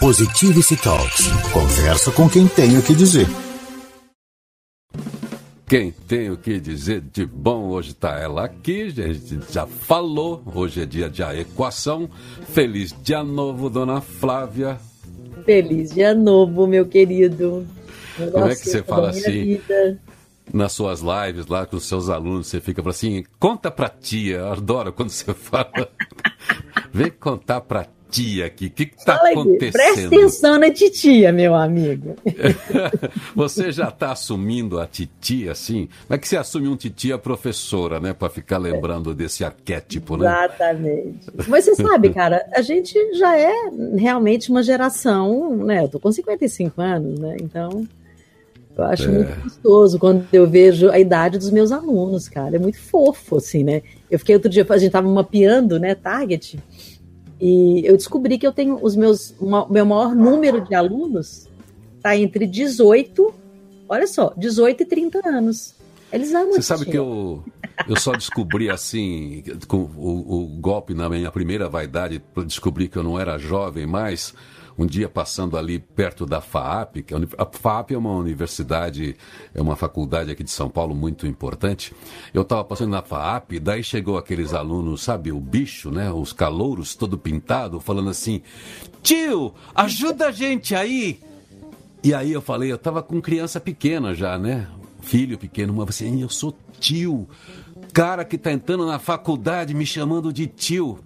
[0.00, 1.26] Positivity Talks.
[1.52, 3.26] Conversa com quem tem o que dizer.
[5.68, 10.42] Quem tem o que dizer de bom hoje está ela aqui, a gente já falou.
[10.54, 12.08] Hoje é dia de a equação.
[12.48, 14.78] Feliz dia novo, dona Flávia.
[15.44, 17.66] Feliz dia novo, meu querido.
[18.16, 19.44] Como é que você fala assim?
[19.44, 20.00] Vida.
[20.50, 24.38] Nas suas lives lá com os seus alunos, você fica assim, conta pra tia.
[24.38, 25.90] Eu adoro quando você fala.
[26.90, 28.66] Vem contar pra titia aqui.
[28.66, 29.72] O que está acontecendo?
[29.72, 32.16] Presta atenção na titia, meu amigo.
[33.34, 35.88] você já está assumindo a titia, assim?
[36.06, 38.12] Como é que você assume um titia professora, né?
[38.12, 40.26] Para ficar lembrando desse arquétipo, né?
[40.26, 41.30] Exatamente.
[41.48, 43.52] Mas você sabe, cara, a gente já é
[43.96, 45.84] realmente uma geração, né?
[45.84, 47.36] Eu tô com 55 anos, né?
[47.40, 47.86] Então.
[48.76, 49.08] Eu acho é.
[49.08, 52.56] muito gostoso quando eu vejo a idade dos meus alunos, cara.
[52.56, 53.82] É muito fofo, assim, né?
[54.10, 56.58] Eu fiquei outro dia, a gente tava mapeando, né, Target,
[57.40, 61.48] e eu descobri que eu tenho os meus, uma, meu maior número de alunos
[61.96, 63.34] está entre 18,
[63.88, 65.74] olha só, 18 e 30 anos.
[66.12, 67.42] Eles amam Você sabe que eu,
[67.88, 73.02] eu só descobri assim, com o, o golpe na minha primeira vaidade, descobri que eu
[73.02, 74.34] não era jovem mais
[74.80, 79.14] um dia passando ali perto da FAAP, que é a FAAP é uma universidade,
[79.54, 81.92] é uma faculdade aqui de São Paulo muito importante.
[82.32, 86.94] Eu estava passando na FAAP, daí chegou aqueles alunos, sabe, o bicho, né, os calouros,
[86.94, 88.40] todo pintado, falando assim:
[89.02, 91.20] "Tio, ajuda a gente aí".
[92.02, 94.66] E aí eu falei, eu estava com criança pequena já, né?
[95.02, 97.28] Filho pequeno, mas assim, eu sou tio
[97.92, 100.98] cara que tá entrando na faculdade me chamando de tio.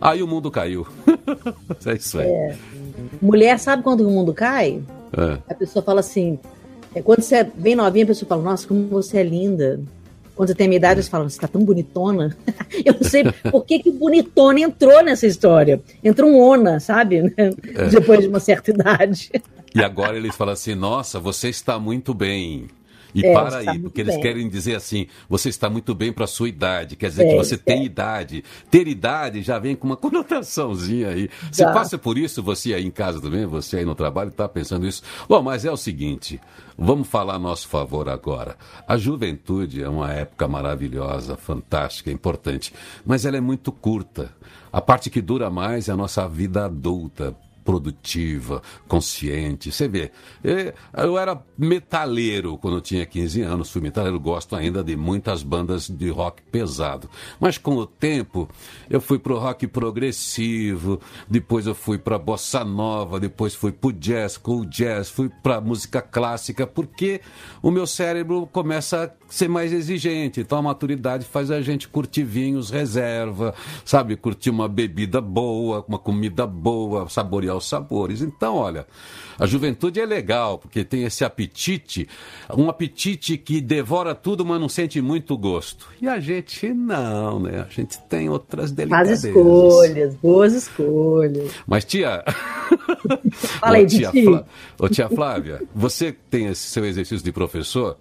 [0.00, 0.86] Aí o mundo caiu.
[1.86, 2.28] é isso aí.
[2.28, 2.56] É.
[3.20, 4.82] Mulher, sabe quando o mundo cai?
[5.16, 5.38] É.
[5.48, 6.38] A pessoa fala assim.
[6.94, 9.80] É, quando você é bem novinha, a pessoa fala, nossa, como você é linda.
[10.36, 12.36] Quando você tem minha idade, você fala, você tá tão bonitona.
[12.84, 15.80] Eu não sei por que, que bonitona entrou nessa história.
[16.02, 17.34] Entrou um ona, sabe?
[17.74, 17.88] É.
[17.88, 19.30] Depois de uma certa idade.
[19.74, 22.68] E agora eles falam assim, nossa, você está muito bem.
[23.14, 26.28] E é, para aí, porque eles querem dizer assim: você está muito bem para a
[26.28, 27.84] sua idade, quer dizer é, que você tem é.
[27.84, 28.44] idade.
[28.70, 31.30] Ter idade já vem com uma conotaçãozinha aí.
[31.50, 34.86] Você passa por isso, você aí em casa também, você aí no trabalho, está pensando
[34.86, 35.02] isso.
[35.28, 36.40] Bom, mas é o seguinte:
[36.76, 38.56] vamos falar a nosso favor agora.
[38.86, 42.72] A juventude é uma época maravilhosa, fantástica, importante,
[43.06, 44.32] mas ela é muito curta.
[44.72, 49.72] A parte que dura mais é a nossa vida adulta produtiva, consciente.
[49.72, 50.12] Você vê,
[50.96, 55.88] eu era metaleiro quando eu tinha 15 anos, fui metaleiro, gosto ainda de muitas bandas
[55.88, 57.08] de rock pesado.
[57.40, 58.48] Mas com o tempo,
[58.88, 64.36] eu fui pro rock progressivo, depois eu fui pra bossa nova, depois fui pro jazz,
[64.36, 67.20] cool jazz, fui pra música clássica, porque
[67.62, 70.40] o meu cérebro começa a ser mais exigente.
[70.40, 75.98] Então a maturidade faz a gente curtir vinhos reserva, sabe, curtir uma bebida boa, uma
[75.98, 78.22] comida boa, saborear aos sabores.
[78.22, 78.86] Então, olha,
[79.38, 82.08] a juventude é legal, porque tem esse apetite,
[82.56, 85.88] um apetite que devora tudo, mas não sente muito gosto.
[86.00, 87.66] E a gente não, né?
[87.68, 89.22] A gente tem outras delicadezas.
[89.22, 91.52] Faz escolhas, boas escolhas.
[91.66, 92.24] Mas, tia.
[93.34, 94.44] Fala aí, tia, Flá...
[94.78, 97.98] Ô, tia Flávia, você tem esse seu exercício de professor,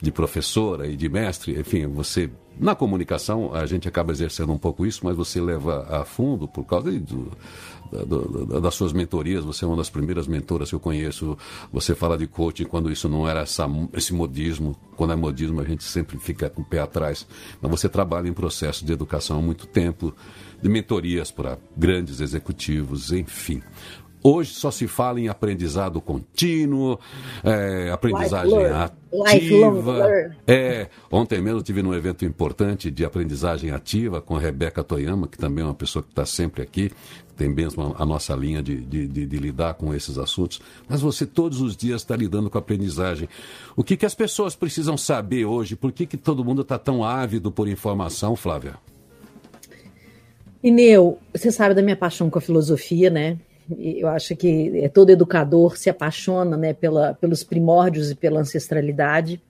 [0.00, 4.86] de professora e de mestre, enfim, você na comunicação, a gente acaba exercendo um pouco
[4.86, 7.30] isso, mas você leva a fundo por causa do,
[7.92, 9.44] do, das suas mentorias.
[9.44, 11.36] Você é uma das primeiras mentoras que eu conheço.
[11.70, 14.74] Você fala de coaching quando isso não era essa, esse modismo.
[14.96, 17.26] Quando é modismo, a gente sempre fica com o pé atrás.
[17.60, 20.14] Mas você trabalha em processo de educação há muito tempo,
[20.60, 23.62] de mentorias para grandes executivos, enfim.
[24.28, 26.98] Hoje só se fala em aprendizado contínuo,
[27.44, 28.58] é, aprendizagem
[29.24, 30.34] ativa.
[30.44, 35.38] É, ontem mesmo tive num evento importante de aprendizagem ativa com a Rebeca Toyama, que
[35.38, 36.90] também é uma pessoa que está sempre aqui,
[37.36, 40.60] tem mesmo a nossa linha de, de, de, de, lidar com esses assuntos.
[40.88, 43.28] Mas você todos os dias está lidando com a aprendizagem.
[43.76, 45.76] O que, que as pessoas precisam saber hoje?
[45.76, 48.74] Por que, que todo mundo está tão ávido por informação, Flávia?
[50.64, 53.38] Ineu, você sabe da minha paixão com a filosofia, né?
[53.78, 59.42] Eu acho que é, todo educador se apaixona né, pela, pelos primórdios e pela ancestralidade.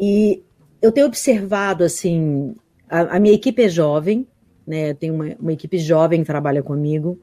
[0.00, 0.42] E
[0.80, 2.54] eu tenho observado, assim,
[2.88, 4.26] a, a minha equipe é jovem,
[4.66, 7.18] né, tem uma, uma, equipe jovem que trabalha comigo.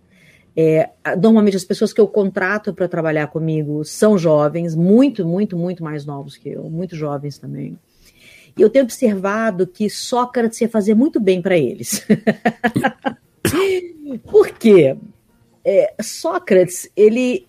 [0.57, 0.89] É,
[1.21, 6.05] normalmente as pessoas que eu contrato para trabalhar comigo são jovens, muito, muito, muito mais
[6.05, 7.77] novos que eu, muito jovens também.
[8.57, 12.07] E eu tenho observado que Sócrates ia fazer muito bem para eles.
[14.23, 14.95] Por quê?
[15.65, 17.47] É, Sócrates ele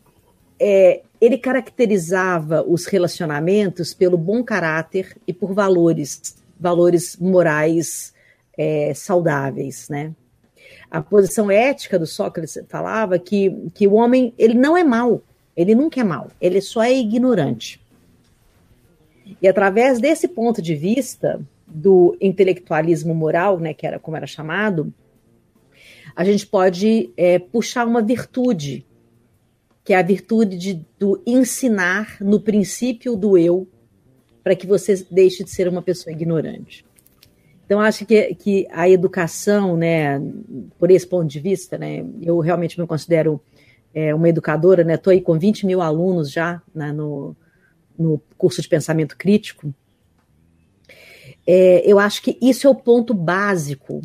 [0.59, 8.15] é, ele caracterizava os relacionamentos pelo bom caráter e por valores valores morais
[8.57, 10.15] é, saudáveis, né?
[10.91, 15.23] a posição ética do Sócrates falava que, que o homem ele não é mau,
[15.57, 17.81] ele nunca é mau, ele só é ignorante.
[19.43, 24.93] E através desse ponto de vista do intelectualismo moral, né, que era como era chamado,
[26.17, 28.87] a gente pode é, puxar uma virtude,
[29.85, 33.69] que é a virtude de, do ensinar no princípio do eu,
[34.43, 36.87] para que você deixe de ser uma pessoa ignorante.
[37.67, 40.19] Então, acho que, que a educação, né,
[40.79, 43.39] por esse ponto de vista, né, eu realmente me considero
[43.93, 47.37] é, uma educadora, né, estou aí com 20 mil alunos já né, no,
[47.99, 49.75] no curso de pensamento crítico.
[51.47, 54.01] É, eu acho que isso é o ponto básico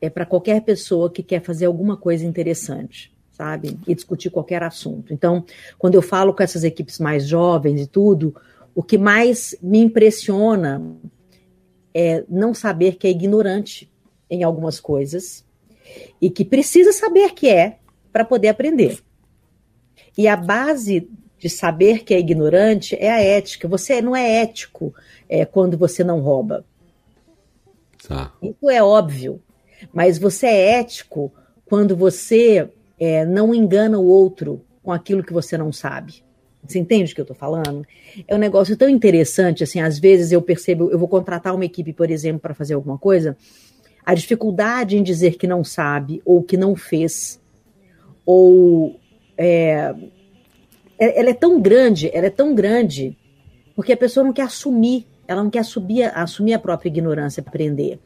[0.00, 3.78] é para qualquer pessoa que quer fazer alguma coisa interessante, sabe?
[3.86, 5.12] E discutir qualquer assunto.
[5.12, 5.44] Então,
[5.78, 8.34] quando eu falo com essas equipes mais jovens e tudo,
[8.74, 10.82] o que mais me impressiona
[11.92, 13.90] é não saber que é ignorante
[14.30, 15.44] em algumas coisas
[16.20, 17.78] e que precisa saber que é
[18.12, 19.00] para poder aprender.
[20.16, 21.08] E a base
[21.38, 23.66] de saber que é ignorante é a ética.
[23.66, 24.94] Você não é ético
[25.28, 26.64] é, quando você não rouba.
[28.06, 28.32] Tá.
[28.42, 29.42] Isso é óbvio.
[29.92, 31.32] Mas você é ético
[31.64, 32.68] quando você
[32.98, 36.22] é, não engana o outro com aquilo que você não sabe.
[36.66, 37.86] Você entende o que eu estou falando?
[38.28, 41.92] É um negócio tão interessante, assim, às vezes eu percebo, eu vou contratar uma equipe,
[41.92, 43.36] por exemplo, para fazer alguma coisa,
[44.04, 47.40] a dificuldade em dizer que não sabe, ou que não fez,
[48.26, 49.00] ou
[49.38, 49.94] é,
[50.98, 53.16] é ela é tão grande, ela é tão grande,
[53.74, 57.50] porque a pessoa não quer assumir, ela não quer assumir, assumir a própria ignorância para
[57.50, 57.98] aprender.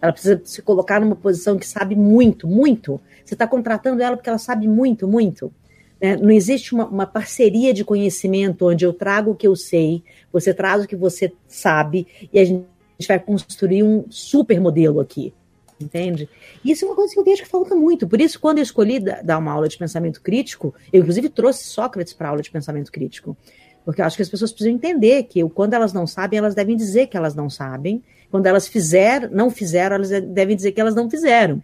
[0.00, 3.00] Ela precisa se colocar numa posição que sabe muito, muito.
[3.24, 5.52] Você está contratando ela porque ela sabe muito, muito.
[6.00, 6.16] Né?
[6.16, 10.02] Não existe uma, uma, parceria de conhecimento onde eu trago o que eu sei,
[10.32, 12.66] você traz o que você sabe, e a gente
[13.06, 15.34] vai construir um super modelo aqui.
[15.78, 16.28] Entende?
[16.62, 18.06] Isso é uma coisa que eu vejo que falta muito.
[18.06, 22.12] Por isso, quando eu escolhi dar uma aula de pensamento crítico, eu inclusive trouxe Sócrates
[22.12, 23.34] para aula de pensamento crítico.
[23.82, 26.76] Porque eu acho que as pessoas precisam entender que quando elas não sabem, elas devem
[26.76, 28.02] dizer que elas não sabem.
[28.30, 31.62] Quando elas fizeram, não fizeram, elas devem dizer que elas não fizeram.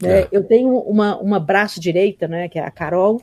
[0.00, 0.20] Né?
[0.20, 0.28] É.
[0.30, 3.20] Eu tenho uma, uma braço direita, né, que é a Carol,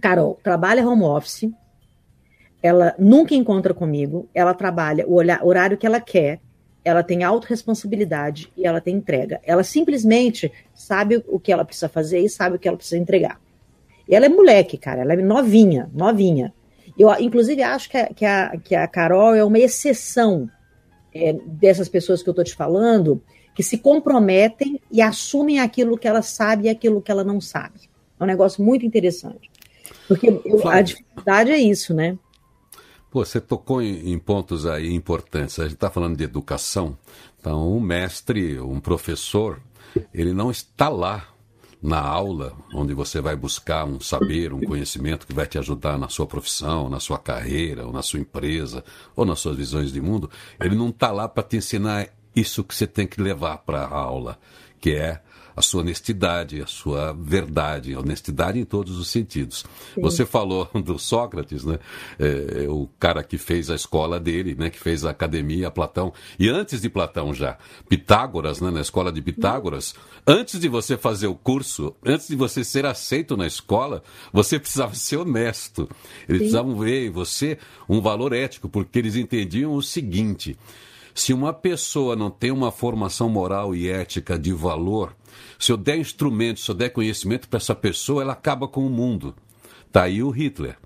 [0.00, 1.50] Carol trabalha home office,
[2.62, 6.40] ela nunca encontra comigo, ela trabalha o horário que ela quer,
[6.84, 9.40] ela tem autorresponsabilidade e ela tem entrega.
[9.44, 13.40] Ela simplesmente sabe o que ela precisa fazer e sabe o que ela precisa entregar.
[14.08, 16.52] E ela é moleque, cara, ela é novinha, novinha.
[16.98, 20.48] Eu, inclusive, acho que a, que a, que a Carol é uma exceção
[21.18, 23.22] é, dessas pessoas que eu estou te falando,
[23.54, 27.80] que se comprometem e assumem aquilo que ela sabe e aquilo que ela não sabe.
[28.18, 29.50] É um negócio muito interessante.
[30.06, 32.18] Porque eu, a dificuldade é isso, né?
[33.10, 35.58] Pô, você tocou em, em pontos aí importantes.
[35.58, 36.96] A gente está falando de educação.
[37.40, 39.60] Então, um mestre, um professor,
[40.12, 41.28] ele não está lá
[41.80, 46.08] na aula, onde você vai buscar um saber, um conhecimento que vai te ajudar na
[46.08, 48.84] sua profissão, na sua carreira, ou na sua empresa,
[49.14, 50.28] ou nas suas visões de mundo,
[50.60, 53.94] ele não está lá para te ensinar isso que você tem que levar para a
[53.94, 54.38] aula,
[54.80, 55.22] que é
[55.58, 59.64] a sua honestidade, a sua verdade, honestidade em todos os sentidos.
[59.94, 60.00] Sim.
[60.00, 61.78] Você falou do Sócrates, né?
[62.18, 64.70] É, é, o cara que fez a escola dele, né?
[64.70, 66.12] Que fez a academia, Platão.
[66.38, 67.58] E antes de Platão já,
[67.88, 68.70] Pitágoras, né?
[68.70, 69.94] Na escola de Pitágoras,
[70.26, 74.02] antes de você fazer o curso, antes de você ser aceito na escola,
[74.32, 75.82] você precisava ser honesto.
[75.82, 76.36] Eles Sim.
[76.38, 80.56] precisavam ver em você um valor ético, porque eles entendiam o seguinte.
[81.18, 85.16] Se uma pessoa não tem uma formação moral e ética de valor,
[85.58, 88.90] se eu der instrumento, se eu der conhecimento para essa pessoa, ela acaba com o
[88.90, 89.34] mundo.
[89.86, 90.76] Está aí o Hitler.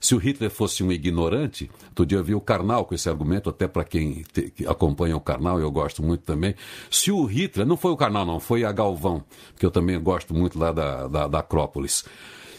[0.00, 3.50] Se o Hitler fosse um ignorante, outro dia eu vi o Karnal com esse argumento,
[3.50, 6.54] até para quem te, que acompanha o Karnal, eu gosto muito também.
[6.90, 9.24] Se o Hitler, não foi o Karnal, não, foi a Galvão,
[9.58, 12.04] que eu também gosto muito lá da, da, da Acrópolis.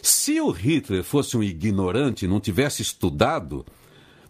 [0.01, 3.65] Se o Hitler fosse um ignorante, não tivesse estudado,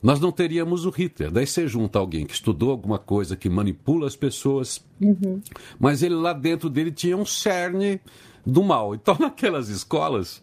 [0.01, 1.31] nós não teríamos o Hitler.
[1.31, 5.41] Daí você junta alguém que estudou alguma coisa, que manipula as pessoas, uhum.
[5.79, 7.99] mas ele lá dentro dele tinha um cerne
[8.45, 8.95] do mal.
[8.95, 10.41] Então, naquelas escolas,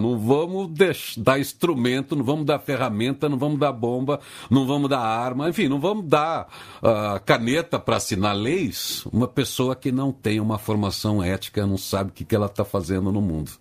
[0.00, 0.70] não vamos
[1.16, 4.18] dar instrumento, não vamos dar ferramenta, não vamos dar bomba,
[4.50, 6.48] não vamos dar arma, enfim, não vamos dar
[6.82, 12.10] uh, caneta para assinar leis uma pessoa que não tem uma formação ética, não sabe
[12.10, 13.52] o que, que ela está fazendo no mundo.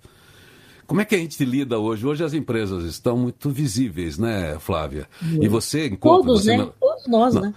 [0.88, 2.08] Como é que a gente lida hoje?
[2.08, 5.08] Hoje as empresas estão muito visíveis, né, Flávia?
[5.22, 6.26] E você encontra.
[6.26, 6.58] Todos, você né?
[6.58, 6.74] Não...
[6.80, 7.42] Todos nós, não.
[7.42, 7.54] né?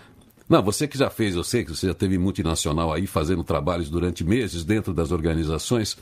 [0.49, 3.89] Não, você que já fez, eu sei que você já teve multinacional aí fazendo trabalhos
[3.89, 5.97] durante meses dentro das organizações.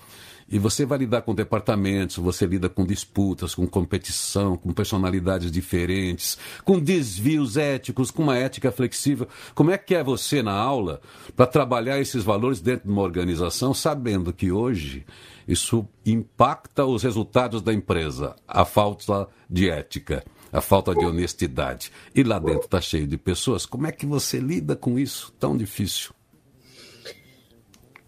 [0.51, 6.39] E você vai lidar com departamentos, você lida com disputas, com competição, com personalidades diferentes,
[6.65, 9.29] com desvios éticos, com uma ética flexível.
[9.55, 11.03] Como é que é você na aula
[11.37, 15.05] para trabalhar esses valores dentro de uma organização, sabendo que hoje
[15.47, 21.93] isso impacta os resultados da empresa, a falta de ética, a falta de honestidade.
[22.15, 23.67] E lá dentro está cheio de pessoas.
[23.67, 26.13] Como é que você lida com isso tão difícil?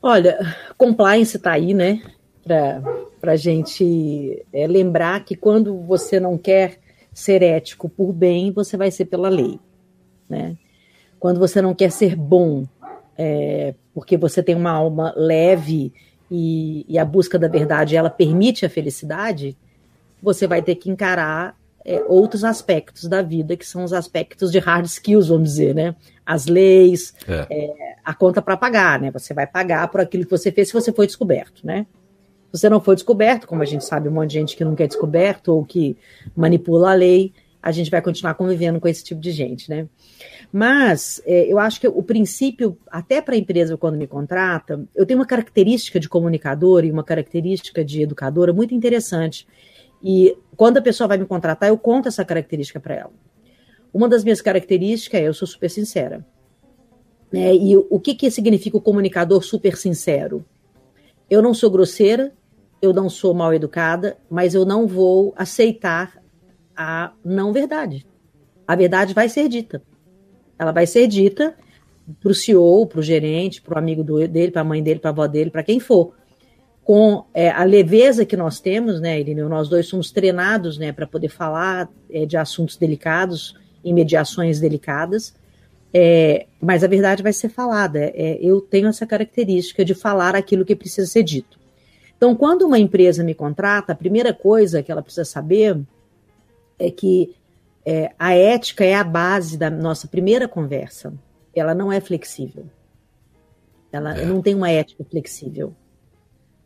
[0.03, 2.03] Olha, compliance está aí, né?
[2.45, 6.79] Para a gente é, lembrar que quando você não quer
[7.13, 9.59] ser ético por bem, você vai ser pela lei.
[10.29, 10.57] Né?
[11.19, 12.65] Quando você não quer ser bom,
[13.17, 15.93] é, porque você tem uma alma leve
[16.31, 19.57] e, e, a busca da verdade ela permite a felicidade,
[20.23, 24.59] você vai ter que encarar é, outros aspectos da vida, que são os aspectos de
[24.59, 25.95] hard skills, vamos dizer, né?
[26.25, 27.47] As leis, é.
[27.51, 29.11] É, a conta para pagar, né?
[29.11, 31.87] Você vai pagar por aquilo que você fez se você foi descoberto, né?
[32.53, 34.87] Você não foi descoberto, como a gente sabe, um monte de gente que nunca é
[34.87, 35.97] descoberto ou que
[36.35, 39.87] manipula a lei, a gente vai continuar convivendo com esse tipo de gente, né?
[40.53, 45.05] Mas é, eu acho que o princípio, até para a empresa quando me contrata, eu
[45.05, 49.47] tenho uma característica de comunicador e uma característica de educadora muito interessante.
[50.03, 53.13] E quando a pessoa vai me contratar, eu conto essa característica para ela.
[53.93, 56.25] Uma das minhas características é eu sou super sincera.
[57.31, 57.55] Né?
[57.55, 60.45] E o que, que significa o comunicador super sincero?
[61.29, 62.33] Eu não sou grosseira,
[62.81, 66.21] eu não sou mal educada, mas eu não vou aceitar
[66.77, 68.07] a não verdade.
[68.67, 69.83] A verdade vai ser dita.
[70.59, 71.55] Ela vai ser dita
[72.21, 74.99] para o CEO, para o gerente, para o amigo do, dele, para a mãe dele,
[74.99, 76.15] para a avó dele, para quem for.
[76.83, 79.49] Com é, a leveza que nós temos, né, Irineu?
[79.49, 85.35] Nós dois somos treinados né, para poder falar é, de assuntos delicados, em mediações delicadas.
[85.93, 87.99] É, mas a verdade vai ser falada.
[87.99, 91.60] É, eu tenho essa característica de falar aquilo que precisa ser dito.
[92.21, 95.81] Então, quando uma empresa me contrata, a primeira coisa que ela precisa saber
[96.79, 97.35] é que
[97.83, 101.15] é, a ética é a base da nossa primeira conversa.
[101.57, 102.67] Ela não é flexível.
[103.91, 104.27] Ela é.
[104.27, 105.75] não tem uma ética flexível.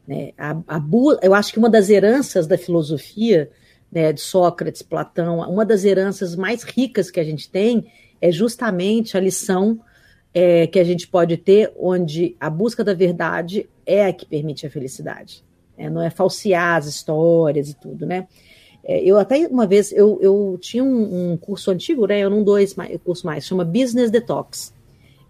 [0.08, 0.32] Né?
[0.36, 0.82] A, a,
[1.22, 3.48] eu acho que uma das heranças da filosofia
[3.92, 7.86] né, de Sócrates, Platão, uma das heranças mais ricas que a gente tem
[8.20, 9.80] é justamente a lição
[10.34, 14.66] é, que a gente pode ter, onde a busca da verdade é a que permite
[14.66, 15.44] a felicidade.
[15.76, 15.90] Né?
[15.90, 18.28] Não é falsear as histórias e tudo, né?
[18.84, 22.20] É, eu até uma vez, eu, eu tinha um, um, curso antigo, né?
[22.20, 24.74] Eu não dou esse curso mais, chama Business Detox.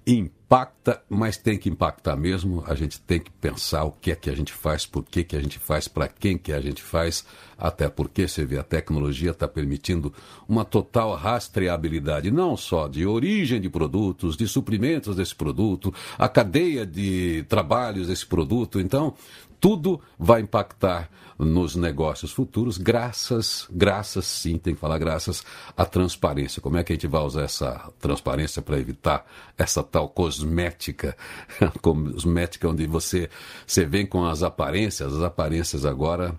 [0.07, 2.63] impacta, mas tem que impactar mesmo.
[2.67, 5.37] A gente tem que pensar o que é que a gente faz, por que, que
[5.37, 7.25] a gente faz, para quem que a gente faz,
[7.57, 10.13] até porque você vê a tecnologia está permitindo
[10.47, 16.85] uma total rastreabilidade, não só de origem de produtos, de suprimentos desse produto, a cadeia
[16.85, 18.79] de trabalhos desse produto.
[18.79, 19.15] Então,
[19.61, 25.45] tudo vai impactar nos negócios futuros, graças, graças sim, tem que falar graças
[25.77, 26.63] à transparência.
[26.63, 29.27] Como é que a gente vai usar essa transparência para evitar
[29.59, 31.17] essa tal cosmética,
[31.83, 33.29] cosmética onde você,
[33.67, 36.39] você vem com as aparências, as aparências agora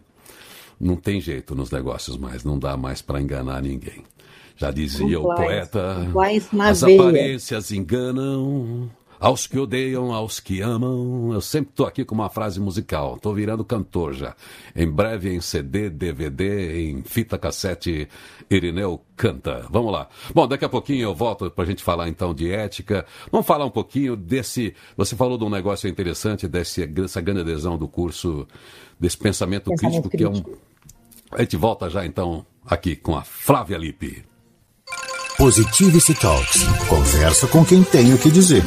[0.79, 4.03] não tem jeito nos negócios mais, não dá mais para enganar ninguém.
[4.57, 5.97] Já dizia o poeta,
[6.61, 11.31] as aparências enganam, aos que odeiam, aos que amam.
[11.33, 13.15] Eu sempre estou aqui com uma frase musical.
[13.15, 14.35] Estou virando cantor já.
[14.75, 18.07] Em breve em CD, DVD, em fita cassete,
[18.49, 19.65] Irineu canta.
[19.69, 20.07] Vamos lá.
[20.33, 23.05] Bom, daqui a pouquinho eu volto para a gente falar então de ética.
[23.31, 24.75] Vamos falar um pouquinho desse.
[24.97, 28.47] Você falou de um negócio interessante, desse, dessa grande adesão do curso,
[28.99, 30.57] desse pensamento, pensamento crítico, crítico, que é um.
[31.31, 34.23] A gente volta já então aqui com a Flávia Lippe.
[35.37, 36.63] Positivity Talks.
[36.87, 38.63] Conversa com quem tem o que dizer.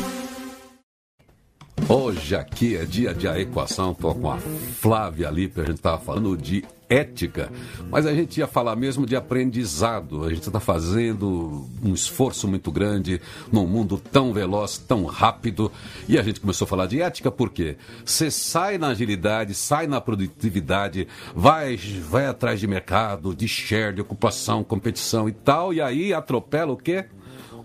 [1.86, 5.98] Hoje aqui é dia de a equação, tô com a Flávia Lippe, a gente estava
[5.98, 7.50] falando de ética,
[7.90, 10.24] mas a gente ia falar mesmo de aprendizado.
[10.24, 13.20] A gente está fazendo um esforço muito grande
[13.52, 15.70] num mundo tão veloz, tão rápido,
[16.08, 20.00] e a gente começou a falar de ética porque você sai na agilidade, sai na
[20.00, 26.12] produtividade, vai, vai atrás de mercado, de share, de ocupação, competição e tal, e aí
[26.12, 27.04] atropela o quê?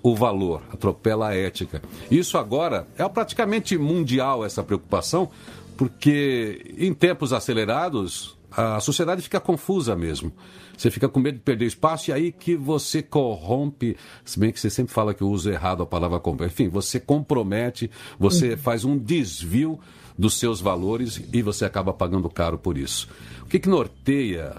[0.04, 1.82] O valor, atropela a ética.
[2.12, 5.32] Isso agora é praticamente mundial essa preocupação,
[5.78, 10.32] porque em tempos acelerados a sociedade fica confusa mesmo.
[10.78, 13.96] Você fica com medo de perder espaço e aí que você corrompe,
[14.26, 17.00] se bem que você sempre fala que eu uso errado a palavra corrompe, enfim, você
[17.00, 18.58] compromete, você uhum.
[18.58, 19.80] faz um desvio
[20.18, 23.08] dos seus valores e você acaba pagando caro por isso.
[23.44, 24.54] O que, que norteia,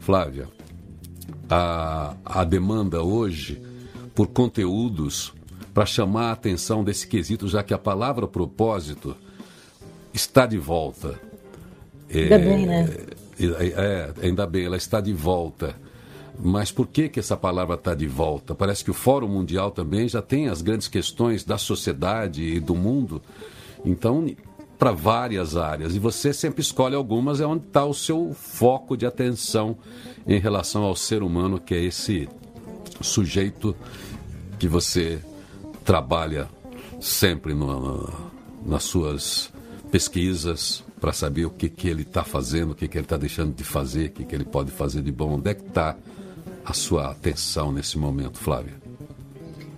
[0.00, 0.48] Flávia,
[1.50, 3.60] a, a demanda hoje
[4.16, 5.34] por conteúdos
[5.74, 9.14] para chamar a atenção desse quesito, já que a palavra propósito
[10.12, 11.20] está de volta.
[12.12, 12.88] Ainda é, bem, né?
[13.38, 15.76] É, ainda bem, ela está de volta.
[16.38, 18.54] Mas por que, que essa palavra está de volta?
[18.54, 22.74] Parece que o Fórum Mundial também já tem as grandes questões da sociedade e do
[22.74, 23.20] mundo.
[23.84, 24.26] Então,
[24.78, 25.94] para várias áreas.
[25.94, 29.76] E você sempre escolhe algumas, é onde está o seu foco de atenção
[30.26, 32.28] em relação ao ser humano, que é esse
[33.02, 33.76] sujeito
[34.58, 35.20] que você
[35.84, 36.48] trabalha
[37.00, 38.08] sempre no,
[38.64, 39.50] nas suas
[39.90, 43.54] pesquisas para saber o que, que ele está fazendo, o que, que ele está deixando
[43.54, 45.34] de fazer, o que, que ele pode fazer de bom.
[45.34, 45.96] Onde é que está
[46.64, 48.74] a sua atenção nesse momento, Flávia?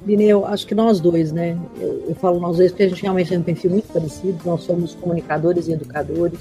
[0.06, 1.58] Lineu, acho que nós dois, né?
[1.78, 4.38] Eu, eu, falo nós dois porque a gente realmente tem um perfil muito parecido.
[4.44, 6.38] Nós somos comunicadores e educadores.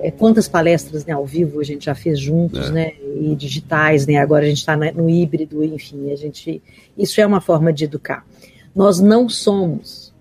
[0.00, 2.72] É, quantas palestras né, ao vivo a gente já fez juntos, é.
[2.72, 2.92] né?
[3.20, 4.16] E digitais, né?
[4.16, 6.62] Agora a gente está no híbrido, enfim, a gente.
[6.96, 8.26] Isso é uma forma de educar.
[8.74, 10.12] Nós não somos,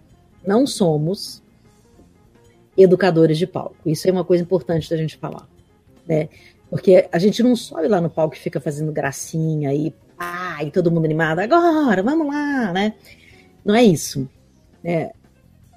[0.46, 1.44] não somos
[2.78, 3.76] educadores de palco.
[3.86, 5.48] Isso é uma coisa importante da gente falar,
[6.08, 6.30] né?
[6.70, 10.72] Porque a gente não sobe lá no palco e fica fazendo gracinha e ah, e
[10.72, 12.94] todo mundo animado, agora, vamos lá, né?
[13.64, 14.30] Não é isso.
[14.84, 15.12] Né?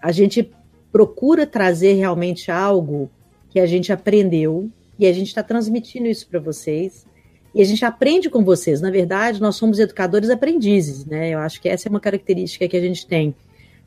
[0.00, 0.50] A gente
[0.92, 3.10] procura trazer realmente algo
[3.50, 7.06] que a gente aprendeu e a gente está transmitindo isso para vocês.
[7.54, 8.80] E a gente aprende com vocês.
[8.80, 11.30] Na verdade, nós somos educadores aprendizes, né?
[11.30, 13.34] Eu acho que essa é uma característica que a gente tem.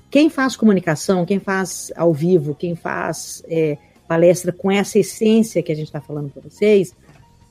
[0.09, 3.77] Quem faz comunicação, quem faz ao vivo, quem faz é,
[4.07, 6.93] palestra com essa essência que a gente está falando para vocês,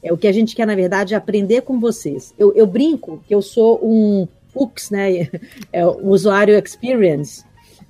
[0.02, 2.35] é o que a gente quer, na verdade, aprender com vocês.
[2.38, 5.28] Eu, eu brinco que eu sou um UX, né?
[5.72, 7.44] É, um usuário experience.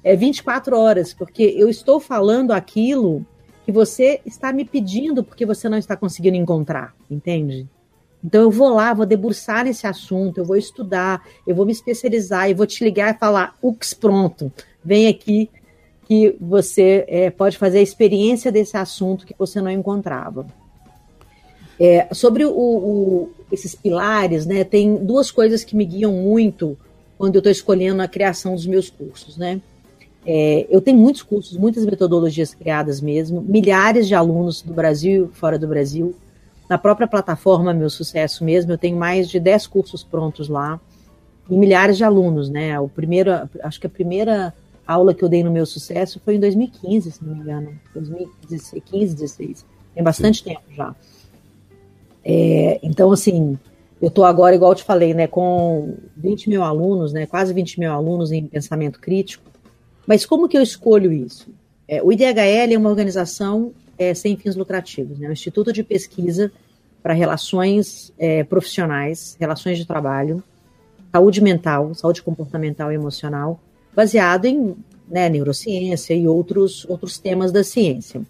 [0.04, 3.24] É 24 horas, porque eu estou falando aquilo
[3.70, 7.68] que você está me pedindo porque você não está conseguindo encontrar, entende?
[8.22, 12.50] Então eu vou lá, vou debruçar nesse assunto, eu vou estudar, eu vou me especializar
[12.50, 14.52] e vou te ligar e falar, ux, pronto,
[14.84, 15.48] vem aqui
[16.04, 20.46] que você é, pode fazer a experiência desse assunto que você não encontrava.
[21.78, 26.76] É, sobre o, o, esses pilares, né, tem duas coisas que me guiam muito
[27.16, 29.62] quando eu estou escolhendo a criação dos meus cursos, né?
[30.26, 35.36] É, eu tenho muitos cursos, muitas metodologias criadas mesmo, milhares de alunos do Brasil e
[35.36, 36.14] fora do Brasil,
[36.68, 40.78] na própria plataforma Meu Sucesso mesmo, eu tenho mais de 10 cursos prontos lá
[41.48, 42.78] e milhares de alunos, né?
[42.78, 44.54] O primeiro, acho que a primeira
[44.86, 49.16] aula que eu dei no Meu Sucesso foi em 2015, se não me engano, 2015,
[49.16, 49.66] 16.
[49.94, 50.50] Tem bastante Sim.
[50.50, 50.94] tempo já.
[52.24, 53.58] É, então, assim,
[54.00, 57.80] eu estou agora, igual eu te falei, né, com 20 mil alunos, né, quase 20
[57.80, 59.49] mil alunos em pensamento crítico.
[60.10, 61.46] Mas como que eu escolho isso?
[61.86, 65.28] É, o IDHL é uma organização é, sem fins lucrativos, né?
[65.28, 66.50] O Instituto de Pesquisa
[67.00, 70.42] para Relações é, Profissionais, Relações de Trabalho,
[71.12, 73.60] Saúde Mental, Saúde Comportamental e Emocional,
[73.94, 74.74] baseado em
[75.08, 78.20] né, neurociência e outros, outros temas da ciência.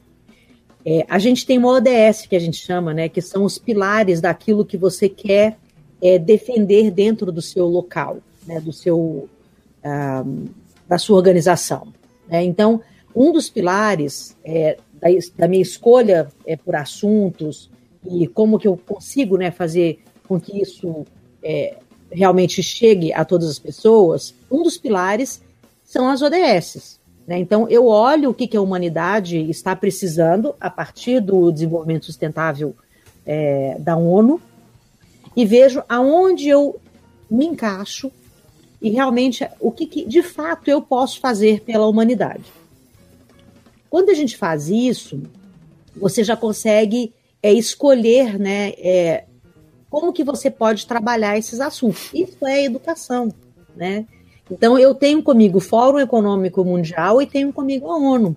[0.84, 4.20] É, a gente tem uma ODS que a gente chama, né, que são os pilares
[4.20, 5.56] daquilo que você quer
[6.02, 9.30] é, defender dentro do seu local, né, do seu,
[9.82, 10.26] ah,
[10.90, 11.86] da sua organização.
[12.28, 12.42] Né?
[12.42, 12.82] Então,
[13.14, 15.06] um dos pilares é, da,
[15.38, 17.70] da minha escolha é, por assuntos
[18.04, 21.06] e como que eu consigo né, fazer com que isso
[21.44, 21.76] é,
[22.10, 25.40] realmente chegue a todas as pessoas, um dos pilares
[25.84, 26.98] são as ODS.
[27.24, 27.38] Né?
[27.38, 32.74] Então, eu olho o que, que a humanidade está precisando a partir do desenvolvimento sustentável
[33.24, 34.42] é, da ONU
[35.36, 36.80] e vejo aonde eu
[37.30, 38.10] me encaixo
[38.80, 42.44] e realmente o que, que de fato eu posso fazer pela humanidade.
[43.88, 45.22] Quando a gente faz isso,
[45.94, 47.12] você já consegue
[47.42, 49.24] é, escolher né, é,
[49.90, 52.10] como que você pode trabalhar esses assuntos.
[52.14, 53.34] Isso é educação,
[53.76, 54.06] né?
[54.50, 58.36] Então eu tenho comigo o Fórum Econômico Mundial e tenho comigo a ONU.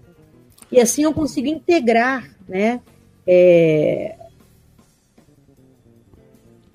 [0.72, 2.82] E assim eu consigo integrar né,
[3.26, 4.16] é,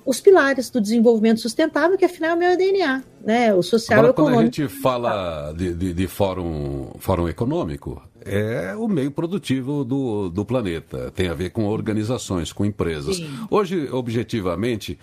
[0.05, 3.55] os pilares do desenvolvimento sustentável, que afinal é o meu DNA, né?
[3.55, 4.39] O social Agora, econômico.
[4.39, 10.29] Quando a gente fala de, de, de fórum, fórum econômico, é o meio produtivo do,
[10.29, 11.11] do planeta.
[11.11, 13.17] Tem a ver com organizações, com empresas.
[13.17, 13.31] Sim.
[13.51, 14.99] Hoje, objetivamente,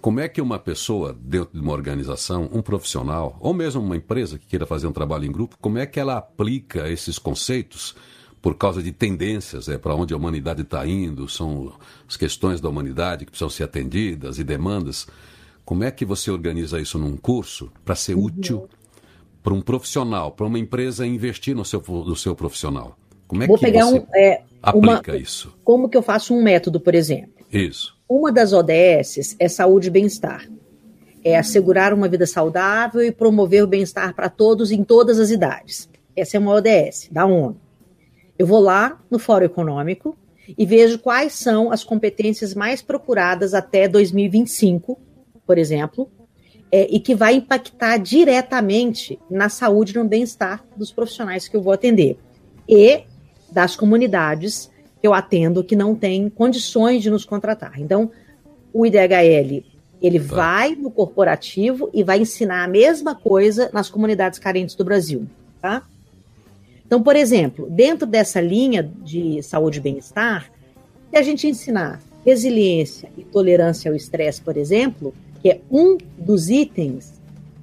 [0.00, 4.38] como é que uma pessoa, dentro de uma organização, um profissional, ou mesmo uma empresa
[4.38, 7.96] que queira fazer um trabalho em grupo, como é que ela aplica esses conceitos
[8.40, 11.72] por causa de tendências, é para onde a humanidade está indo, são
[12.08, 15.08] as questões da humanidade que precisam ser atendidas e demandas.
[15.68, 18.24] Como é que você organiza isso num curso para ser uhum.
[18.24, 18.68] útil
[19.42, 22.96] para um profissional, para uma empresa investir no seu, no seu profissional?
[23.26, 25.54] Como é Vou que pegar você um, é, aplica uma, isso?
[25.62, 27.44] Como que eu faço um método, por exemplo?
[27.52, 27.94] Isso.
[28.08, 30.48] Uma das ODS é saúde e bem-estar.
[31.22, 35.86] É assegurar uma vida saudável e promover o bem-estar para todos em todas as idades.
[36.16, 37.60] Essa é uma ODS da ONU.
[38.38, 40.16] Eu vou lá no Fórum Econômico
[40.56, 44.98] e vejo quais são as competências mais procuradas até 2025,
[45.48, 46.10] por exemplo,
[46.70, 51.62] é, e que vai impactar diretamente na saúde e no bem-estar dos profissionais que eu
[51.62, 52.18] vou atender
[52.68, 53.00] e
[53.50, 57.80] das comunidades que eu atendo que não têm condições de nos contratar.
[57.80, 58.10] Então,
[58.74, 59.64] o IDHL
[60.02, 60.34] ele tá.
[60.34, 65.26] vai no corporativo e vai ensinar a mesma coisa nas comunidades carentes do Brasil,
[65.62, 65.82] tá?
[66.86, 70.50] Então, por exemplo, dentro dessa linha de saúde e bem-estar,
[71.10, 76.48] se a gente ensinar resiliência e tolerância ao estresse, por exemplo, que é um dos
[76.50, 77.18] itens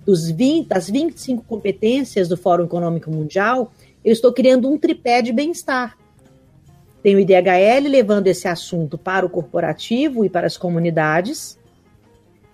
[0.05, 3.71] dos 20, das 25 competências do Fórum Econômico Mundial,
[4.03, 5.97] eu estou criando um tripé de bem-estar.
[7.01, 11.57] Tem o IDHL levando esse assunto para o corporativo e para as comunidades,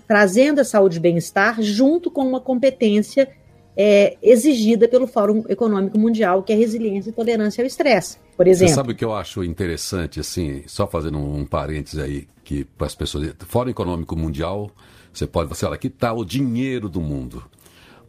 [0.08, 3.30] trazendo a saúde e bem-estar junto com uma competência
[3.76, 8.70] é, exigida pelo Fórum Econômico Mundial, que é resiliência e tolerância ao estresse, por exemplo.
[8.70, 12.88] Você sabe o que eu acho interessante, assim, só fazendo um parênteses aí, que para
[12.88, 13.34] as pessoas.
[13.40, 14.70] Fórum Econômico Mundial,
[15.14, 17.44] você pode falar, olha, aqui está o dinheiro do mundo.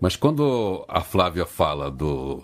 [0.01, 2.43] Mas quando a Flávia fala do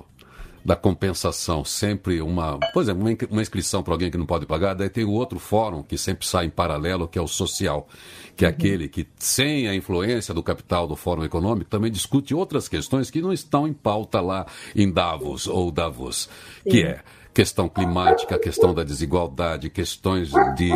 [0.65, 4.91] da compensação, sempre uma, por exemplo, uma inscrição para alguém que não pode pagar, daí
[4.91, 7.89] tem o outro fórum que sempre sai em paralelo, que é o social,
[8.37, 8.55] que é uhum.
[8.55, 13.23] aquele que, sem a influência do capital do Fórum Econômico, também discute outras questões que
[13.23, 14.45] não estão em pauta lá
[14.77, 16.29] em Davos ou Davos,
[16.63, 16.71] Sim.
[16.71, 17.01] que é
[17.39, 20.73] questão climática, questão da desigualdade, questões de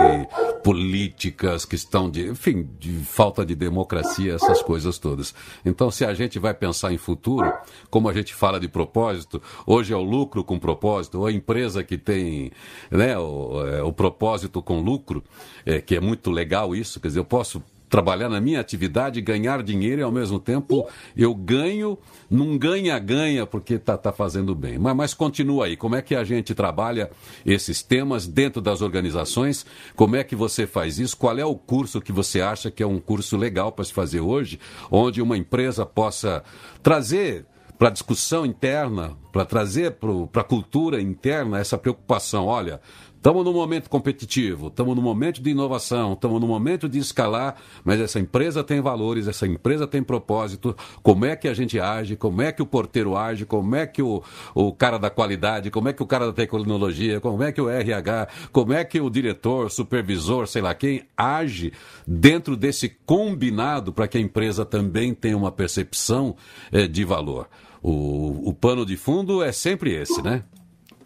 [0.62, 5.34] políticas, questão de, enfim, de falta de democracia, essas coisas todas.
[5.66, 7.52] Então, se a gente vai pensar em futuro,
[7.90, 11.82] como a gente fala de propósito, hoje é o lucro com propósito, ou a empresa
[11.82, 12.52] que tem
[12.88, 15.24] né, o, é, o propósito com lucro,
[15.66, 17.60] é, que é muito legal isso, quer dizer, eu posso
[17.92, 21.98] trabalhar na minha atividade, ganhar dinheiro e ao mesmo tempo eu ganho,
[22.30, 24.78] não ganha-ganha porque está tá fazendo bem.
[24.78, 27.10] Mas, mas continua aí, como é que a gente trabalha
[27.44, 29.66] esses temas dentro das organizações?
[29.94, 31.14] Como é que você faz isso?
[31.14, 34.20] Qual é o curso que você acha que é um curso legal para se fazer
[34.20, 34.58] hoje,
[34.90, 36.42] onde uma empresa possa
[36.82, 37.44] trazer
[37.78, 39.98] para discussão interna, para trazer
[40.30, 42.46] para a cultura interna essa preocupação.
[42.46, 42.80] Olha,
[43.22, 47.54] Estamos num momento competitivo, estamos num momento de inovação, estamos num momento de escalar,
[47.84, 50.76] mas essa empresa tem valores, essa empresa tem propósito.
[51.04, 52.16] Como é que a gente age?
[52.16, 53.46] Como é que o porteiro age?
[53.46, 54.24] Como é que o,
[54.56, 55.70] o cara da qualidade?
[55.70, 57.20] Como é que o cara da tecnologia?
[57.20, 58.26] Como é que o RH?
[58.50, 61.72] Como é que o diretor, supervisor, sei lá quem, age
[62.04, 66.34] dentro desse combinado para que a empresa também tenha uma percepção
[66.72, 67.48] eh, de valor?
[67.80, 70.42] O, o pano de fundo é sempre esse, né?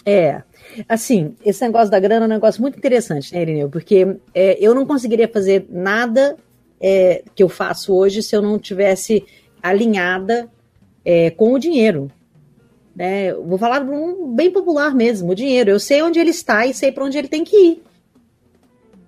[0.07, 0.44] É.
[0.88, 3.68] Assim, esse negócio da grana é um negócio muito interessante, né, Irineu?
[3.68, 6.37] Porque é, eu não conseguiria fazer nada
[6.81, 9.24] é, que eu faço hoje se eu não tivesse
[9.62, 10.48] alinhada
[11.05, 12.11] é, com o dinheiro.
[12.94, 13.33] Né?
[13.35, 15.70] Vou falar um bem popular mesmo, o dinheiro.
[15.70, 17.83] Eu sei onde ele está e sei para onde ele tem que ir.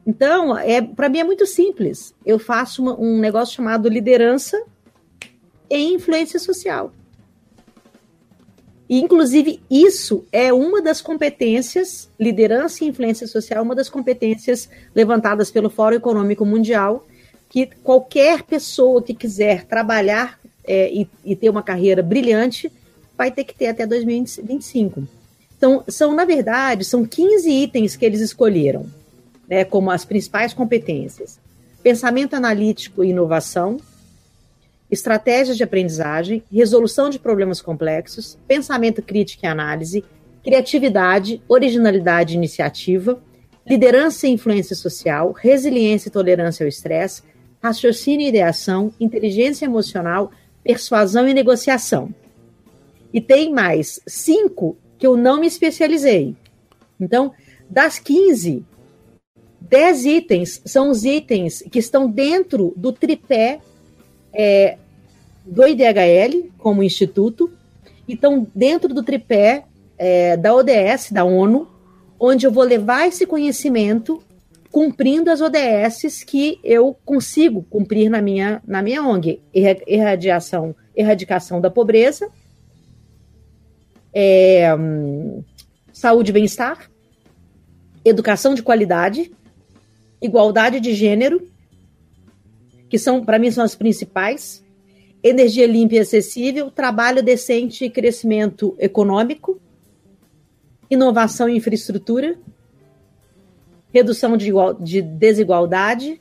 [0.07, 2.14] Então, é, para mim é muito simples.
[2.25, 4.59] Eu faço uma, um negócio chamado liderança
[5.71, 6.92] e influência social.
[8.88, 15.51] E, inclusive, isso é uma das competências, liderança e influência social, uma das competências levantadas
[15.51, 17.07] pelo Fórum Econômico Mundial,
[17.51, 22.70] que qualquer pessoa que quiser trabalhar é, e, e, ter uma carreira brilhante
[23.16, 25.07] vai ter que ter até 2025.
[25.57, 28.87] Então, são, na verdade, são 15 itens que eles escolheram,
[29.48, 31.38] né, como as principais competências.
[31.83, 33.79] Pensamento analítico e inovação,
[34.90, 40.05] estratégias de aprendizagem, resolução de problemas complexos, pensamento crítico e análise,
[40.42, 43.20] criatividade, originalidade e iniciativa,
[43.66, 47.22] liderança e influência social, resiliência e tolerância ao estresse,
[47.62, 50.31] raciocínio e ideação, inteligência emocional,
[50.64, 52.14] persuasão e negociação.
[53.12, 56.35] E tem mais cinco que eu não me especializei.
[56.98, 57.33] Então,
[57.68, 58.64] das 15,
[59.61, 63.61] dez itens são os itens que estão dentro do tripé
[64.38, 64.79] é,
[65.44, 67.51] do IDHL, como instituto,
[68.07, 69.64] e estão dentro do tripé
[69.98, 71.66] é, da ODS, da ONU,
[72.20, 74.22] onde eu vou levar esse conhecimento
[74.70, 79.40] cumprindo as ODSs que eu consigo cumprir na minha, na minha ONG.
[79.53, 82.29] Erradiação, erradicação da pobreza,
[84.14, 84.68] é,
[85.92, 86.88] saúde e bem-estar,
[88.05, 89.33] educação de qualidade,
[90.20, 91.42] igualdade de gênero,
[92.88, 94.64] que são, para mim, são as principais,
[95.22, 99.61] energia limpa e acessível, trabalho decente e crescimento econômico,
[100.90, 102.38] inovação e infraestrutura,
[103.92, 106.20] redução de, de desigualdade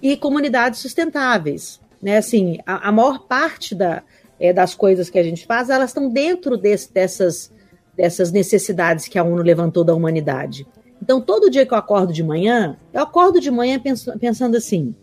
[0.00, 1.80] e comunidades sustentáveis.
[2.00, 2.16] Né?
[2.16, 4.02] Assim, a, a maior parte da,
[4.40, 7.52] é, das coisas que a gente faz, elas estão dentro desse, dessas,
[7.96, 10.66] dessas necessidades que a ONU levantou da humanidade.
[11.00, 13.80] Então, todo dia que eu acordo de manhã, eu acordo de manhã
[14.20, 14.94] pensando assim: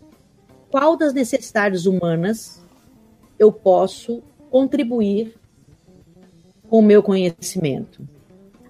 [0.70, 2.64] qual das necessidades humanas
[3.38, 5.34] eu posso contribuir
[6.68, 8.06] com o meu conhecimento?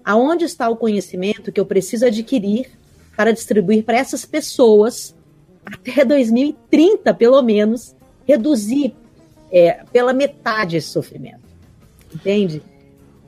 [0.03, 2.71] Aonde está o conhecimento que eu preciso adquirir
[3.15, 5.15] para distribuir para essas pessoas
[5.63, 8.95] até 2030, pelo menos, reduzir
[9.51, 11.41] é, pela metade esse sofrimento?
[12.13, 12.63] Entende?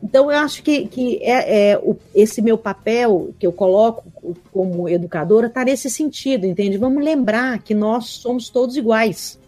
[0.03, 4.03] Então, eu acho que, que é, é o, esse meu papel que eu coloco
[4.51, 6.77] como educadora está nesse sentido, entende?
[6.77, 9.39] Vamos lembrar que nós somos todos iguais.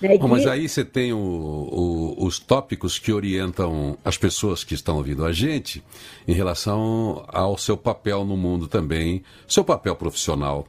[0.00, 0.18] Né?
[0.18, 4.98] Bom, mas aí você tem o, o, os tópicos que orientam as pessoas que estão
[4.98, 5.82] ouvindo a gente
[6.26, 10.68] em relação ao seu papel no mundo também, seu papel profissional.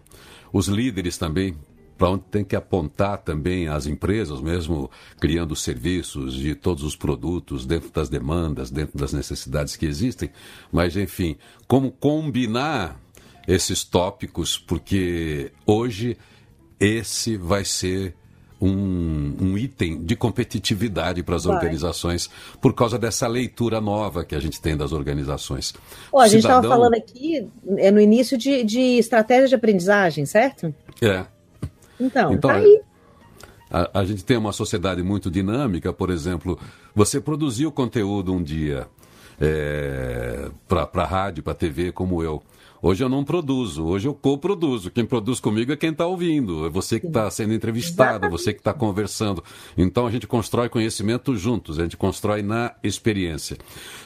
[0.51, 1.55] Os líderes também
[1.99, 7.65] para onde tem que apontar também as empresas, mesmo criando serviços de todos os produtos
[7.65, 10.31] dentro das demandas, dentro das necessidades que existem.
[10.71, 11.35] Mas, enfim,
[11.67, 12.97] como combinar
[13.45, 16.17] esses tópicos, porque hoje
[16.79, 18.15] esse vai ser
[18.61, 21.55] um, um, item de competitividade para as Vai.
[21.55, 22.29] organizações
[22.61, 25.73] por causa dessa leitura nova que a gente tem das organizações.
[26.15, 27.45] a gente estava falando aqui
[27.77, 30.73] é no início de, de estratégia de aprendizagem, certo?
[31.01, 31.25] É.
[31.99, 32.81] Então, então tá aí.
[33.69, 36.57] A, a, gente tem uma sociedade muito dinâmica, por exemplo,
[36.95, 38.87] você produziu conteúdo um dia
[39.39, 42.41] é, para a rádio, para a TV, como eu.
[42.81, 44.89] Hoje eu não produzo, hoje eu co-produzo.
[44.89, 48.53] Quem produz comigo é quem está ouvindo, é você que está sendo entrevistado, é você
[48.53, 49.43] que está conversando.
[49.77, 53.57] Então a gente constrói conhecimento juntos, a gente constrói na experiência.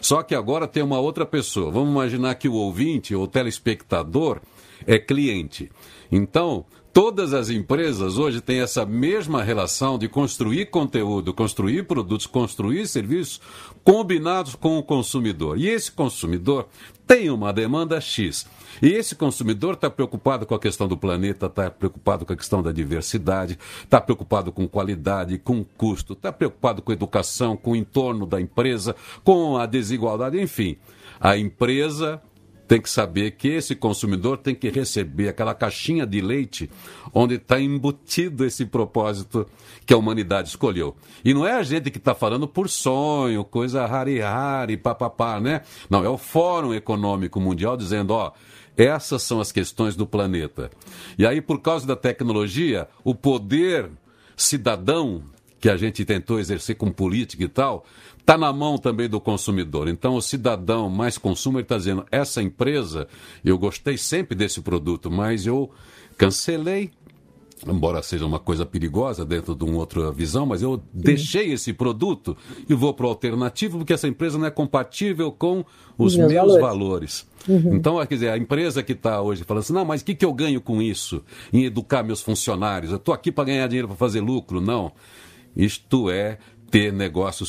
[0.02, 1.70] Só que agora tem uma outra pessoa.
[1.70, 4.42] Vamos imaginar que o ouvinte ou telespectador
[4.88, 5.72] é cliente.
[6.12, 12.86] Então, Todas as empresas hoje têm essa mesma relação de construir conteúdo, construir produtos, construir
[12.86, 13.42] serviços
[13.84, 15.58] combinados com o consumidor.
[15.58, 16.68] E esse consumidor
[17.08, 18.46] tem uma demanda X.
[18.80, 22.62] E esse consumidor está preocupado com a questão do planeta, está preocupado com a questão
[22.62, 28.28] da diversidade, está preocupado com qualidade, com custo, está preocupado com educação, com o entorno
[28.28, 30.78] da empresa, com a desigualdade, enfim.
[31.20, 32.22] A empresa
[32.68, 36.70] tem que saber que esse consumidor tem que receber aquela caixinha de leite
[37.14, 39.46] onde está embutido esse propósito
[39.86, 40.96] que a humanidade escolheu.
[41.24, 45.62] E não é a gente que está falando por sonho, coisa rari-rari, papapá, né?
[45.90, 48.32] Não, é o Fórum Econômico Mundial dizendo, ó,
[48.78, 50.72] essas são as questões do planeta.
[51.18, 53.90] E aí, por causa da tecnologia, o poder
[54.36, 55.24] cidadão
[55.60, 57.86] que a gente tentou exercer com política e tal,
[58.24, 59.88] está na mão também do consumidor.
[59.88, 63.08] Então, o cidadão mais consumo está dizendo: essa empresa,
[63.44, 65.70] eu gostei sempre desse produto, mas eu
[66.18, 66.90] cancelei.
[67.66, 72.36] Embora seja uma coisa perigosa dentro de uma outra visão, mas eu deixei esse produto
[72.68, 75.64] e vou para o alternativo porque essa empresa não é compatível com
[75.98, 76.62] os meus, meus valores.
[76.62, 77.28] valores.
[77.48, 77.76] Uhum.
[77.76, 80.26] Então, quer dizer, a empresa que está hoje falando assim, não, mas o que, que
[80.26, 81.24] eu ganho com isso?
[81.54, 82.92] Em educar meus funcionários?
[82.92, 84.60] Eu estou aqui para ganhar dinheiro, para fazer lucro?
[84.60, 84.92] Não.
[85.56, 87.46] Isto é ter negócio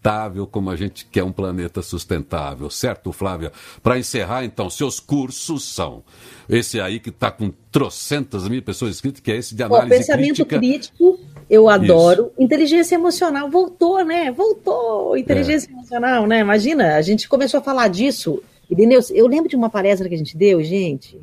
[0.00, 3.52] sustentável como a gente quer um planeta sustentável, certo, Flávia?
[3.82, 6.02] Para encerrar, então, seus cursos são
[6.48, 9.96] esse aí que está com trocentas mil pessoas inscritas, que é esse de análise Pô,
[9.96, 10.58] pensamento crítica.
[10.58, 12.32] crítico, eu adoro.
[12.32, 12.42] Isso.
[12.42, 14.32] Inteligência emocional voltou, né?
[14.32, 15.16] Voltou.
[15.16, 15.72] Inteligência é.
[15.72, 16.40] emocional, né?
[16.40, 18.42] Imagina, a gente começou a falar disso.
[18.70, 19.00] Entendeu?
[19.10, 21.20] Eu lembro de uma palestra que a gente deu, gente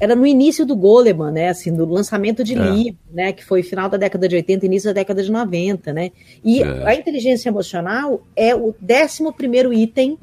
[0.00, 2.70] era no início do Goleman, né, assim, do lançamento de é.
[2.70, 6.12] livro, né, que foi final da década de 80, início da década de 90, né,
[6.44, 6.86] e é.
[6.86, 10.18] a inteligência emocional é o 11 primeiro item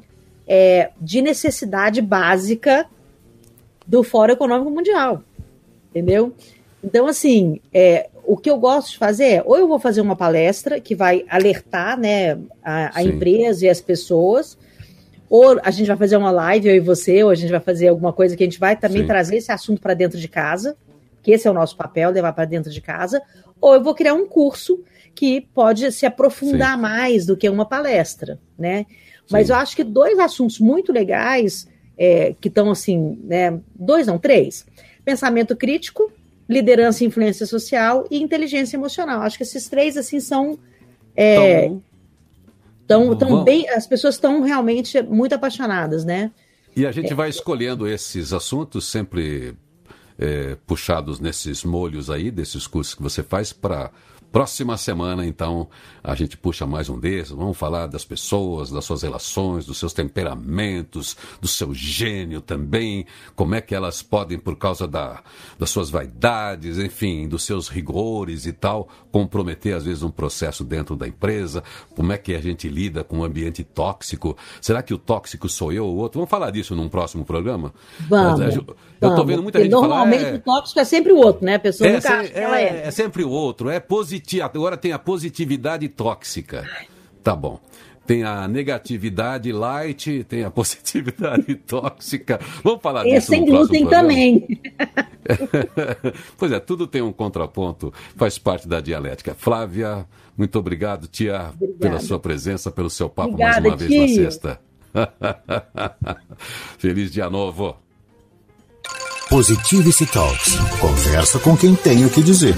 [0.46, 2.86] é, de necessidade básica
[3.86, 5.22] do Fórum Econômico Mundial,
[5.90, 6.32] entendeu?
[6.82, 10.16] Então, assim, é, o que eu gosto de fazer é, ou eu vou fazer uma
[10.16, 14.56] palestra que vai alertar, né, a, a empresa e as pessoas,
[15.28, 17.88] ou a gente vai fazer uma live, eu e você, ou a gente vai fazer
[17.88, 19.08] alguma coisa que a gente vai também Sim.
[19.08, 20.76] trazer esse assunto para dentro de casa,
[21.22, 23.20] que esse é o nosso papel, levar para dentro de casa,
[23.60, 24.82] ou eu vou criar um curso
[25.14, 26.82] que pode se aprofundar Sim.
[26.82, 28.86] mais do que uma palestra, né?
[29.30, 29.52] Mas Sim.
[29.52, 31.66] eu acho que dois assuntos muito legais,
[31.98, 33.58] é, que estão assim, né?
[33.74, 34.66] Dois, não, três.
[35.04, 36.12] Pensamento crítico,
[36.48, 39.22] liderança e influência social e inteligência emocional.
[39.22, 40.58] Acho que esses três, assim, são.
[41.16, 41.70] É,
[42.86, 46.30] tão, tão bem, as pessoas estão realmente muito apaixonadas, né?
[46.74, 47.14] E a gente é.
[47.14, 49.54] vai escolhendo esses assuntos sempre
[50.18, 53.90] é, puxados nesses molhos aí, desses cursos que você faz para
[54.36, 55.66] Próxima semana, então,
[56.04, 57.30] a gente puxa mais um desses.
[57.30, 63.54] Vamos falar das pessoas, das suas relações, dos seus temperamentos, do seu gênio também, como
[63.54, 65.22] é que elas podem, por causa da,
[65.58, 70.96] das suas vaidades, enfim, dos seus rigores e tal, comprometer, às vezes, um processo dentro
[70.96, 71.64] da empresa.
[71.94, 74.36] Como é que a gente lida com um ambiente tóxico?
[74.60, 76.18] Será que o tóxico sou eu ou o outro?
[76.18, 77.72] Vamos falar disso num próximo programa?
[78.06, 78.54] Vamos.
[78.54, 80.36] Eu, eu tô vendo muita gente Normalmente falar, é...
[80.36, 81.54] o tóxico é sempre o outro, né?
[81.54, 82.86] A pessoa é, nunca acha que ela é.
[82.86, 86.64] É sempre o outro, é positivo agora tem a positividade tóxica.
[87.22, 87.60] Tá bom.
[88.06, 92.38] Tem a negatividade light, tem a positividade tóxica.
[92.62, 94.46] Vamos falar tem disso sem glúten também.
[96.38, 99.34] pois é, tudo tem um contraponto, faz parte da dialética.
[99.34, 100.06] Flávia,
[100.38, 101.78] muito obrigado, tia, Obrigada.
[101.80, 103.88] pela sua presença, pelo seu papo Obrigada, mais uma tia.
[103.88, 104.60] vez na sexta.
[106.78, 107.76] Feliz dia novo.
[109.28, 110.56] Positivity Talks.
[110.80, 112.54] Conversa com quem tem o que dizer.